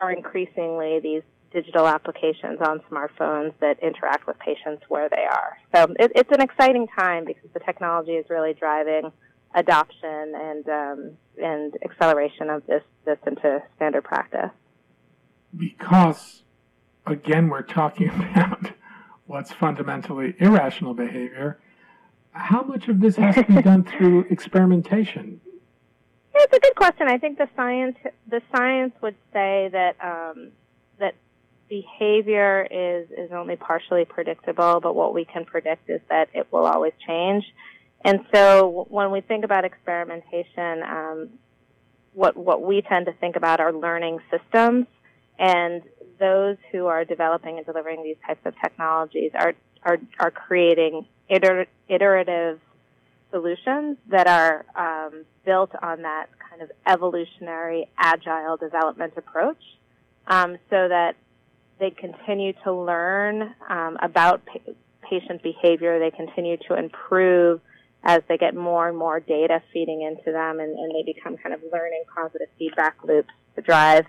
are 0.00 0.12
increasingly 0.12 1.00
these 1.00 1.22
digital 1.52 1.86
applications 1.86 2.58
on 2.60 2.80
smartphones 2.90 3.52
that 3.60 3.78
interact 3.80 4.26
with 4.26 4.36
patients 4.40 4.82
where 4.88 5.08
they 5.08 5.24
are. 5.24 5.56
So 5.74 5.94
it, 5.98 6.12
it's 6.14 6.30
an 6.32 6.40
exciting 6.40 6.88
time 6.98 7.24
because 7.24 7.48
the 7.54 7.60
technology 7.60 8.12
is 8.12 8.26
really 8.28 8.54
driving 8.54 9.12
adoption 9.54 10.34
and 10.34 10.68
um, 10.68 11.10
and 11.40 11.74
acceleration 11.84 12.50
of 12.50 12.66
this 12.66 12.82
this 13.04 13.18
into 13.26 13.62
standard 13.76 14.02
practice. 14.02 14.50
Because 15.56 16.42
again, 17.06 17.48
we're 17.48 17.62
talking 17.62 18.08
about 18.32 18.72
what's 19.26 19.52
fundamentally 19.52 20.34
irrational 20.38 20.94
behavior. 20.94 21.60
How 22.32 22.62
much 22.62 22.88
of 22.88 23.00
this 23.00 23.16
has 23.16 23.34
to 23.36 23.44
be 23.44 23.62
done 23.62 23.84
through 23.84 24.26
experimentation? 24.30 25.40
Yeah, 26.34 26.42
it's 26.42 26.56
a 26.56 26.60
good 26.60 26.74
question. 26.74 27.06
I 27.08 27.18
think 27.18 27.38
the 27.38 27.48
science 27.54 27.96
the 28.26 28.42
science 28.54 28.92
would 29.00 29.14
say 29.32 29.68
that 29.72 29.96
um, 30.02 30.50
that 30.98 31.14
behavior 31.68 32.66
is 32.70 33.08
is 33.10 33.30
only 33.32 33.56
partially 33.56 34.04
predictable, 34.04 34.80
but 34.80 34.94
what 34.94 35.14
we 35.14 35.24
can 35.24 35.44
predict 35.44 35.88
is 35.88 36.00
that 36.10 36.28
it 36.34 36.48
will 36.50 36.66
always 36.66 36.92
change. 37.06 37.44
And 38.04 38.26
so 38.34 38.86
when 38.90 39.12
we 39.12 39.20
think 39.20 39.44
about 39.44 39.64
experimentation, 39.64 40.82
um, 40.82 41.28
what 42.14 42.36
what 42.36 42.62
we 42.62 42.82
tend 42.82 43.06
to 43.06 43.12
think 43.12 43.36
about 43.36 43.60
are 43.60 43.72
learning 43.72 44.18
systems, 44.30 44.86
and 45.38 45.82
those 46.18 46.56
who 46.70 46.86
are 46.86 47.04
developing 47.04 47.56
and 47.56 47.66
delivering 47.66 48.02
these 48.02 48.16
types 48.26 48.40
of 48.44 48.54
technologies 48.60 49.32
are 49.34 49.54
are 49.82 49.98
are 50.18 50.30
creating 50.30 51.06
iter- 51.30 51.66
iterative 51.88 52.60
solutions 53.30 53.98
that 54.08 54.26
are 54.26 54.64
um, 54.76 55.24
built 55.44 55.72
on 55.82 56.02
that 56.02 56.26
kind 56.48 56.62
of 56.62 56.70
evolutionary 56.86 57.88
agile 57.98 58.56
development 58.56 59.12
approach, 59.16 59.62
um, 60.28 60.56
so 60.70 60.88
that 60.88 61.16
they 61.80 61.90
continue 61.90 62.52
to 62.62 62.72
learn 62.72 63.54
um, 63.68 63.98
about 64.00 64.46
pa- 64.46 64.72
patient 65.02 65.42
behavior. 65.42 65.98
They 65.98 66.12
continue 66.12 66.56
to 66.68 66.78
improve 66.78 67.60
as 68.04 68.22
they 68.28 68.36
get 68.36 68.54
more 68.54 68.88
and 68.88 68.96
more 68.96 69.18
data 69.18 69.62
feeding 69.72 70.02
into 70.02 70.30
them 70.30 70.60
and, 70.60 70.78
and 70.78 70.94
they 70.94 71.02
become 71.10 71.36
kind 71.38 71.54
of 71.54 71.60
learning 71.72 72.04
positive 72.14 72.48
feedback 72.58 72.96
loops 73.02 73.30
to 73.56 73.62
drive 73.62 74.04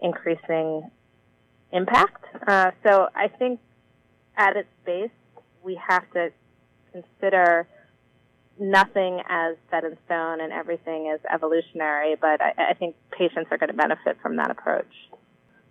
increasing 0.00 0.90
impact. 1.72 2.24
Uh, 2.46 2.70
so 2.86 3.08
I 3.14 3.28
think 3.28 3.60
at 4.36 4.56
its 4.56 4.68
base, 4.84 5.10
we 5.62 5.80
have 5.88 6.10
to 6.12 6.30
consider 6.92 7.66
nothing 8.58 9.20
as 9.28 9.56
set 9.70 9.84
in 9.84 9.96
stone 10.06 10.40
and 10.40 10.52
everything 10.52 11.12
is 11.14 11.20
evolutionary, 11.32 12.16
but 12.18 12.40
I, 12.40 12.70
I 12.70 12.74
think 12.74 12.96
patients 13.10 13.48
are 13.50 13.58
going 13.58 13.68
to 13.68 13.76
benefit 13.76 14.16
from 14.22 14.36
that 14.36 14.50
approach 14.50 14.86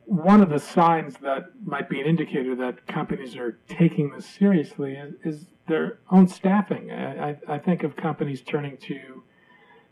one 0.06 0.42
of 0.42 0.50
the 0.50 0.60
signs 0.60 1.16
that 1.18 1.50
might 1.64 1.90
be 1.90 2.00
an 2.00 2.06
indicator 2.06 2.56
that 2.56 2.86
companies 2.88 3.36
are 3.36 3.58
taking 3.68 4.12
this 4.12 4.26
seriously 4.26 4.94
is, 4.94 5.14
is 5.24 5.46
their 5.68 6.00
own 6.12 6.28
staffing. 6.28 6.92
I, 6.92 7.36
I, 7.48 7.58
think 7.58 7.84
of 7.84 7.96
companies 7.96 8.42
turning 8.42 8.78
to 8.78 9.24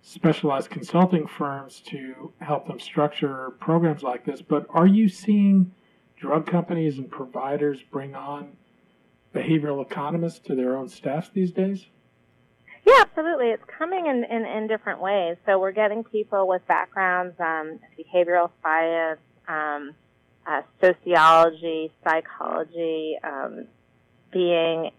specialized 0.04 0.70
consulting 0.70 1.26
firms 1.26 1.82
to 1.88 2.34
help 2.40 2.68
them 2.68 2.80
structure 2.80 3.52
programs 3.60 4.04
like 4.04 4.26
this. 4.26 4.42
But 4.42 4.68
are 4.70 4.86
you 4.86 5.08
seeing 5.08 5.72
drug 6.18 6.46
companies 6.46 6.98
and 6.98 7.10
providers 7.10 7.80
bring 7.90 8.14
on 8.14 8.58
behavioral 9.34 9.82
economists 9.82 10.40
to 10.40 10.56
their 10.56 10.76
own 10.76 10.90
staffs 10.90 11.30
these 11.34 11.52
days? 11.52 11.88
Yeah, 12.86 13.00
absolutely. 13.00 13.48
It's 13.48 13.64
coming 13.78 14.08
in, 14.08 14.26
in, 14.26 14.46
in 14.46 14.68
different 14.68 15.00
ways. 15.00 15.38
So 15.46 15.58
we're 15.58 15.72
getting 15.72 16.04
people 16.04 16.50
with 16.50 16.68
backgrounds, 16.68 17.40
um, 17.40 17.80
behavioral 17.98 18.52
science, 18.62 19.22
um, 19.48 19.96
uh, 20.46 20.62
sociology, 20.82 21.94
psychology, 22.04 23.18
um, 23.24 23.68
being 24.34 24.92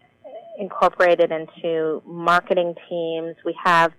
incorporated 0.58 1.30
into 1.30 2.02
marketing 2.06 2.74
teams. 2.88 3.36
We 3.44 3.54
have 3.62 3.92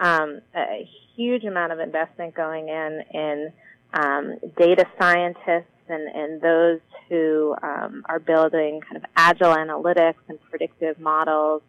um, 0.00 0.40
a 0.56 0.88
huge 1.14 1.44
amount 1.44 1.72
of 1.72 1.78
investment 1.78 2.34
going 2.34 2.68
in 2.68 3.02
in 3.12 3.52
um, 3.92 4.38
data 4.56 4.86
scientists 4.98 5.66
and, 5.88 6.08
and 6.08 6.40
those 6.40 6.80
who 7.08 7.54
um, 7.62 8.04
are 8.08 8.18
building 8.18 8.80
kind 8.80 8.96
of 8.96 9.04
agile 9.16 9.54
analytics 9.54 10.14
and 10.28 10.38
predictive 10.48 10.98
models, 10.98 11.62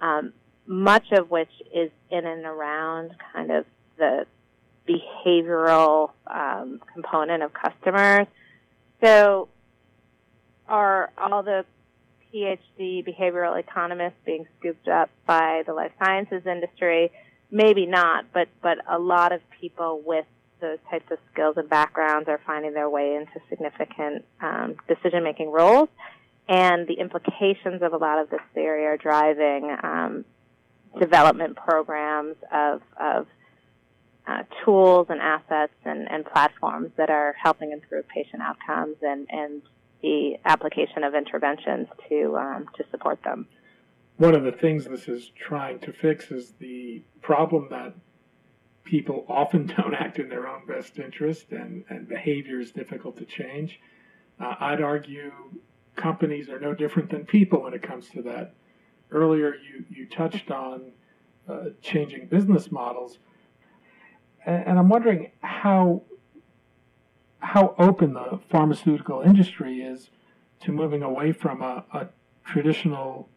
um, 0.00 0.32
much 0.66 1.10
of 1.12 1.30
which 1.30 1.50
is 1.74 1.90
in 2.10 2.26
and 2.26 2.44
around 2.44 3.12
kind 3.32 3.50
of 3.50 3.64
the 3.96 4.26
behavioral 4.88 6.10
um, 6.26 6.80
component 6.92 7.42
of 7.42 7.52
customers. 7.52 8.26
So 9.02 9.48
are 10.68 11.10
all 11.16 11.42
the 11.42 11.64
PhD 12.34 13.06
behavioral 13.06 13.58
economists 13.58 14.18
being 14.24 14.46
scooped 14.58 14.88
up 14.88 15.10
by 15.26 15.62
the 15.66 15.72
life 15.72 15.92
sciences 15.98 16.42
industry? 16.46 17.10
Maybe 17.50 17.86
not, 17.86 18.26
but, 18.32 18.48
but 18.62 18.78
a 18.88 18.98
lot 18.98 19.32
of 19.32 19.40
people 19.60 20.02
with 20.04 20.26
those 20.60 20.78
types 20.90 21.10
of 21.10 21.18
skills 21.32 21.56
and 21.56 21.68
backgrounds 21.68 22.28
are 22.28 22.40
finding 22.46 22.74
their 22.74 22.88
way 22.88 23.16
into 23.16 23.40
significant 23.48 24.24
um, 24.40 24.76
decision 24.86 25.24
making 25.24 25.50
roles. 25.50 25.88
And 26.48 26.86
the 26.86 26.94
implications 26.94 27.82
of 27.82 27.92
a 27.92 27.96
lot 27.96 28.18
of 28.18 28.30
this 28.30 28.40
theory 28.54 28.86
are 28.86 28.96
driving 28.96 29.76
um, 29.82 30.24
development 30.98 31.56
programs 31.56 32.36
of, 32.52 32.82
of 33.00 33.26
uh, 34.26 34.42
tools 34.64 35.06
and 35.08 35.20
assets 35.20 35.72
and, 35.84 36.10
and 36.10 36.24
platforms 36.24 36.90
that 36.96 37.10
are 37.10 37.34
helping 37.42 37.72
improve 37.72 38.06
patient 38.08 38.42
outcomes 38.42 38.96
and, 39.02 39.26
and 39.30 39.62
the 40.02 40.36
application 40.44 41.04
of 41.04 41.14
interventions 41.14 41.88
to 42.08 42.36
um, 42.36 42.66
to 42.76 42.84
support 42.90 43.22
them. 43.22 43.46
One 44.20 44.34
of 44.34 44.42
the 44.42 44.52
things 44.52 44.84
this 44.84 45.08
is 45.08 45.30
trying 45.34 45.78
to 45.80 45.94
fix 45.94 46.30
is 46.30 46.52
the 46.58 47.02
problem 47.22 47.68
that 47.70 47.94
people 48.84 49.24
often 49.28 49.66
don't 49.76 49.94
act 49.94 50.18
in 50.18 50.28
their 50.28 50.46
own 50.46 50.66
best 50.66 50.98
interest, 50.98 51.52
and, 51.52 51.84
and 51.88 52.06
behavior 52.06 52.60
is 52.60 52.70
difficult 52.70 53.16
to 53.16 53.24
change. 53.24 53.80
Uh, 54.38 54.56
I'd 54.60 54.82
argue 54.82 55.32
companies 55.96 56.50
are 56.50 56.60
no 56.60 56.74
different 56.74 57.08
than 57.08 57.24
people 57.24 57.62
when 57.62 57.72
it 57.72 57.82
comes 57.82 58.10
to 58.10 58.20
that. 58.24 58.52
Earlier, 59.10 59.54
you, 59.54 59.86
you 59.88 60.06
touched 60.06 60.50
on 60.50 60.92
uh, 61.48 61.70
changing 61.80 62.26
business 62.26 62.70
models 62.70 63.18
and 64.44 64.78
I'm 64.78 64.88
wondering 64.88 65.30
how 65.42 66.02
how 67.40 67.74
open 67.78 68.12
the 68.14 68.38
pharmaceutical 68.50 69.22
industry 69.22 69.80
is 69.80 70.10
to 70.60 70.72
moving 70.72 71.02
away 71.02 71.32
from 71.32 71.62
a, 71.62 71.84
a 71.92 72.08
traditional 72.44 73.28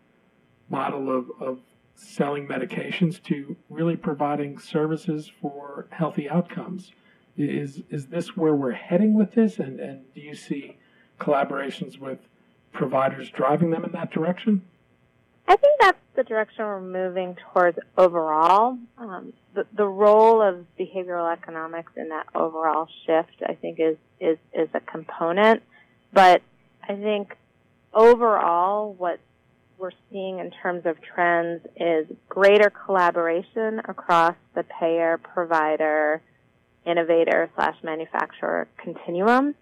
model 0.69 1.15
of, 1.15 1.29
of 1.39 1.59
selling 1.95 2.47
medications 2.47 3.21
to 3.23 3.55
really 3.69 3.95
providing 3.95 4.57
services 4.57 5.31
for 5.41 5.87
healthy 5.91 6.29
outcomes. 6.29 6.91
Is 7.35 7.81
is 7.89 8.07
this 8.07 8.37
where 8.37 8.55
we're 8.55 8.71
heading 8.71 9.15
with 9.15 9.33
this? 9.33 9.59
And, 9.59 9.79
and 9.79 10.13
do 10.13 10.21
you 10.21 10.35
see 10.35 10.77
collaborations 11.19 11.97
with 11.97 12.19
providers 12.71 13.29
driving 13.29 13.71
them 13.71 13.83
in 13.83 13.91
that 13.93 14.11
direction? 14.11 14.61
I 15.47 15.55
think 15.55 15.79
that's 15.79 15.97
the 16.15 16.23
direction 16.23 16.65
we're 16.65 16.81
moving 16.81 17.35
towards 17.53 17.77
overall. 17.97 18.77
Um, 18.97 19.33
the, 19.53 19.65
the 19.75 19.85
role 19.85 20.41
of 20.41 20.65
behavioral 20.79 21.31
economics 21.31 21.91
in 21.95 22.09
that 22.09 22.27
overall 22.33 22.87
shift, 23.05 23.43
I 23.45 23.53
think, 23.55 23.79
is, 23.79 23.97
is, 24.19 24.37
is 24.53 24.69
a 24.73 24.79
component. 24.79 25.63
But 26.13 26.41
I 26.87 26.95
think 26.95 27.35
overall, 27.93 28.93
what 28.93 29.19
we're 29.83 29.91
seeing 30.09 30.39
in 30.39 30.49
terms 30.49 30.85
of 30.85 30.95
trends 31.01 31.61
is 31.75 32.07
greater 32.29 32.69
collaboration 32.85 33.81
across 33.83 34.33
the 34.55 34.63
payer, 34.79 35.17
provider, 35.17 36.21
innovator 36.85 37.49
slash 37.55 37.75
manufacturer 37.83 38.69
continuum, 38.77 39.53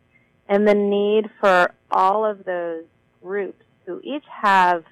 and 0.47 0.67
the 0.67 0.75
need 0.75 1.27
for 1.39 1.73
all 1.89 2.23
of 2.23 2.45
those 2.45 2.83
groups 3.23 3.63
who 3.87 3.99
each 4.03 4.23
have 4.29 4.83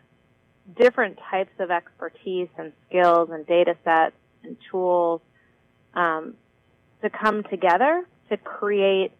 different 0.75 1.19
types 1.29 1.53
of 1.59 1.69
expertise 1.69 2.49
and 2.57 2.73
skills 2.87 3.29
and 3.31 3.45
data 3.45 3.77
sets 3.83 4.15
and 4.43 4.57
tools 4.71 5.21
um, 5.93 6.33
to 7.03 7.09
come 7.11 7.43
together 7.43 8.03
to 8.31 8.37
create 8.37 9.11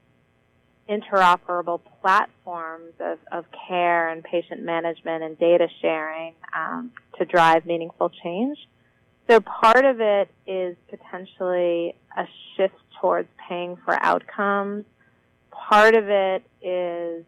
interoperable 0.89 1.81
platforms 2.01 2.93
of, 2.99 3.19
of 3.31 3.45
care 3.67 4.09
and 4.09 4.23
patient 4.23 4.63
management 4.63 5.23
and 5.23 5.37
data 5.37 5.67
sharing 5.81 6.33
um, 6.57 6.91
to 7.17 7.25
drive 7.25 7.65
meaningful 7.65 8.09
change. 8.23 8.57
So 9.29 9.39
part 9.39 9.85
of 9.85 10.01
it 10.01 10.29
is 10.47 10.75
potentially 10.89 11.95
a 12.17 12.25
shift 12.55 12.73
towards 12.99 13.29
paying 13.47 13.77
for 13.85 13.95
outcomes. 14.01 14.85
Part 15.51 15.93
of 15.93 16.09
it 16.09 16.43
is 16.63 17.23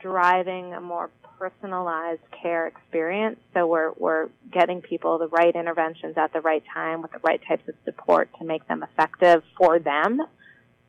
driving 0.00 0.72
a 0.72 0.80
more 0.80 1.10
personalized 1.38 2.22
care 2.42 2.66
experience. 2.66 3.38
So 3.52 3.66
we're, 3.66 3.92
we're 3.98 4.28
getting 4.50 4.80
people 4.80 5.18
the 5.18 5.28
right 5.28 5.54
interventions 5.54 6.16
at 6.16 6.32
the 6.32 6.40
right 6.40 6.62
time 6.72 7.02
with 7.02 7.12
the 7.12 7.20
right 7.22 7.40
types 7.46 7.68
of 7.68 7.74
support 7.84 8.30
to 8.38 8.44
make 8.44 8.66
them 8.68 8.82
effective 8.82 9.42
for 9.58 9.78
them. 9.78 10.20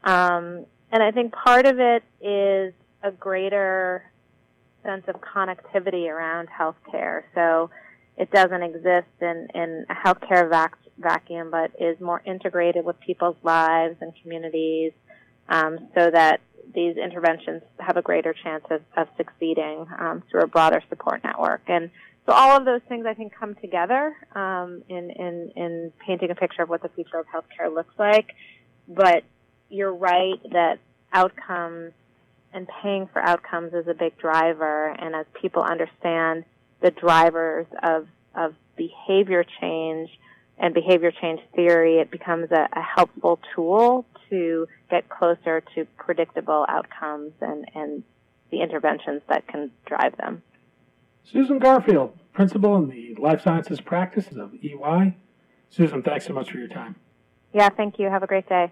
Um, 0.03 0.65
and 0.93 1.01
I 1.01 1.09
think 1.09 1.33
part 1.33 1.65
of 1.65 1.79
it 1.79 2.03
is 2.21 2.71
a 3.01 3.11
greater 3.11 4.03
sense 4.83 5.03
of 5.07 5.15
connectivity 5.21 6.07
around 6.07 6.49
healthcare. 6.49 7.23
So 7.33 7.71
it 8.15 8.29
doesn't 8.29 8.61
exist 8.61 9.07
in, 9.19 9.47
in 9.55 9.87
a 9.89 9.95
healthcare 9.95 10.47
vac- 10.47 10.77
vacuum, 10.99 11.49
but 11.49 11.71
is 11.79 11.99
more 11.99 12.21
integrated 12.25 12.85
with 12.85 12.99
people's 12.99 13.37
lives 13.41 13.95
and 14.01 14.13
communities 14.21 14.91
um, 15.49 15.79
so 15.97 16.11
that 16.11 16.41
these 16.75 16.95
interventions 16.95 17.63
have 17.79 17.97
a 17.97 18.03
greater 18.03 18.35
chance 18.43 18.63
of, 18.69 18.81
of 18.95 19.07
succeeding 19.17 19.87
um, 19.97 20.21
through 20.29 20.41
a 20.41 20.47
broader 20.47 20.83
support 20.89 21.23
network. 21.23 21.63
And 21.67 21.89
so 22.27 22.33
all 22.33 22.55
of 22.55 22.65
those 22.65 22.81
things 22.87 23.07
I 23.07 23.15
think 23.15 23.33
come 23.33 23.55
together 23.55 24.15
um, 24.35 24.83
in, 24.89 25.09
in, 25.09 25.51
in 25.55 25.93
painting 26.05 26.29
a 26.29 26.35
picture 26.35 26.61
of 26.61 26.69
what 26.69 26.83
the 26.83 26.89
future 26.89 27.17
of 27.17 27.25
healthcare 27.25 27.73
looks 27.73 27.93
like. 27.97 28.35
But 28.87 29.23
you're 29.73 29.93
right 29.93 30.39
that 30.51 30.79
outcomes 31.11 31.93
and 32.53 32.67
paying 32.81 33.09
for 33.11 33.21
outcomes 33.21 33.73
is 33.73 33.87
a 33.87 33.93
big 33.93 34.17
driver. 34.17 34.89
And 34.89 35.15
as 35.15 35.25
people 35.41 35.63
understand 35.63 36.45
the 36.81 36.91
drivers 36.91 37.65
of, 37.81 38.07
of 38.35 38.53
behavior 38.77 39.43
change 39.59 40.09
and 40.59 40.73
behavior 40.73 41.11
change 41.11 41.41
theory, 41.55 41.97
it 41.97 42.11
becomes 42.11 42.51
a, 42.51 42.67
a 42.71 42.81
helpful 42.81 43.39
tool 43.55 44.05
to 44.29 44.67
get 44.89 45.09
closer 45.09 45.63
to 45.75 45.85
predictable 45.97 46.65
outcomes 46.69 47.31
and, 47.41 47.65
and 47.73 48.03
the 48.51 48.61
interventions 48.61 49.21
that 49.27 49.47
can 49.47 49.71
drive 49.87 50.15
them. 50.17 50.43
Susan 51.23 51.57
Garfield, 51.57 52.17
principal 52.33 52.75
in 52.75 52.89
the 52.89 53.15
life 53.19 53.41
sciences 53.41 53.81
practice 53.81 54.27
of 54.37 54.53
EY. 54.61 55.15
Susan, 55.69 56.03
thanks 56.03 56.27
so 56.27 56.33
much 56.33 56.51
for 56.51 56.59
your 56.59 56.67
time. 56.67 56.95
Yeah, 57.53 57.69
thank 57.69 57.97
you. 57.97 58.09
Have 58.09 58.21
a 58.21 58.27
great 58.27 58.47
day. 58.47 58.71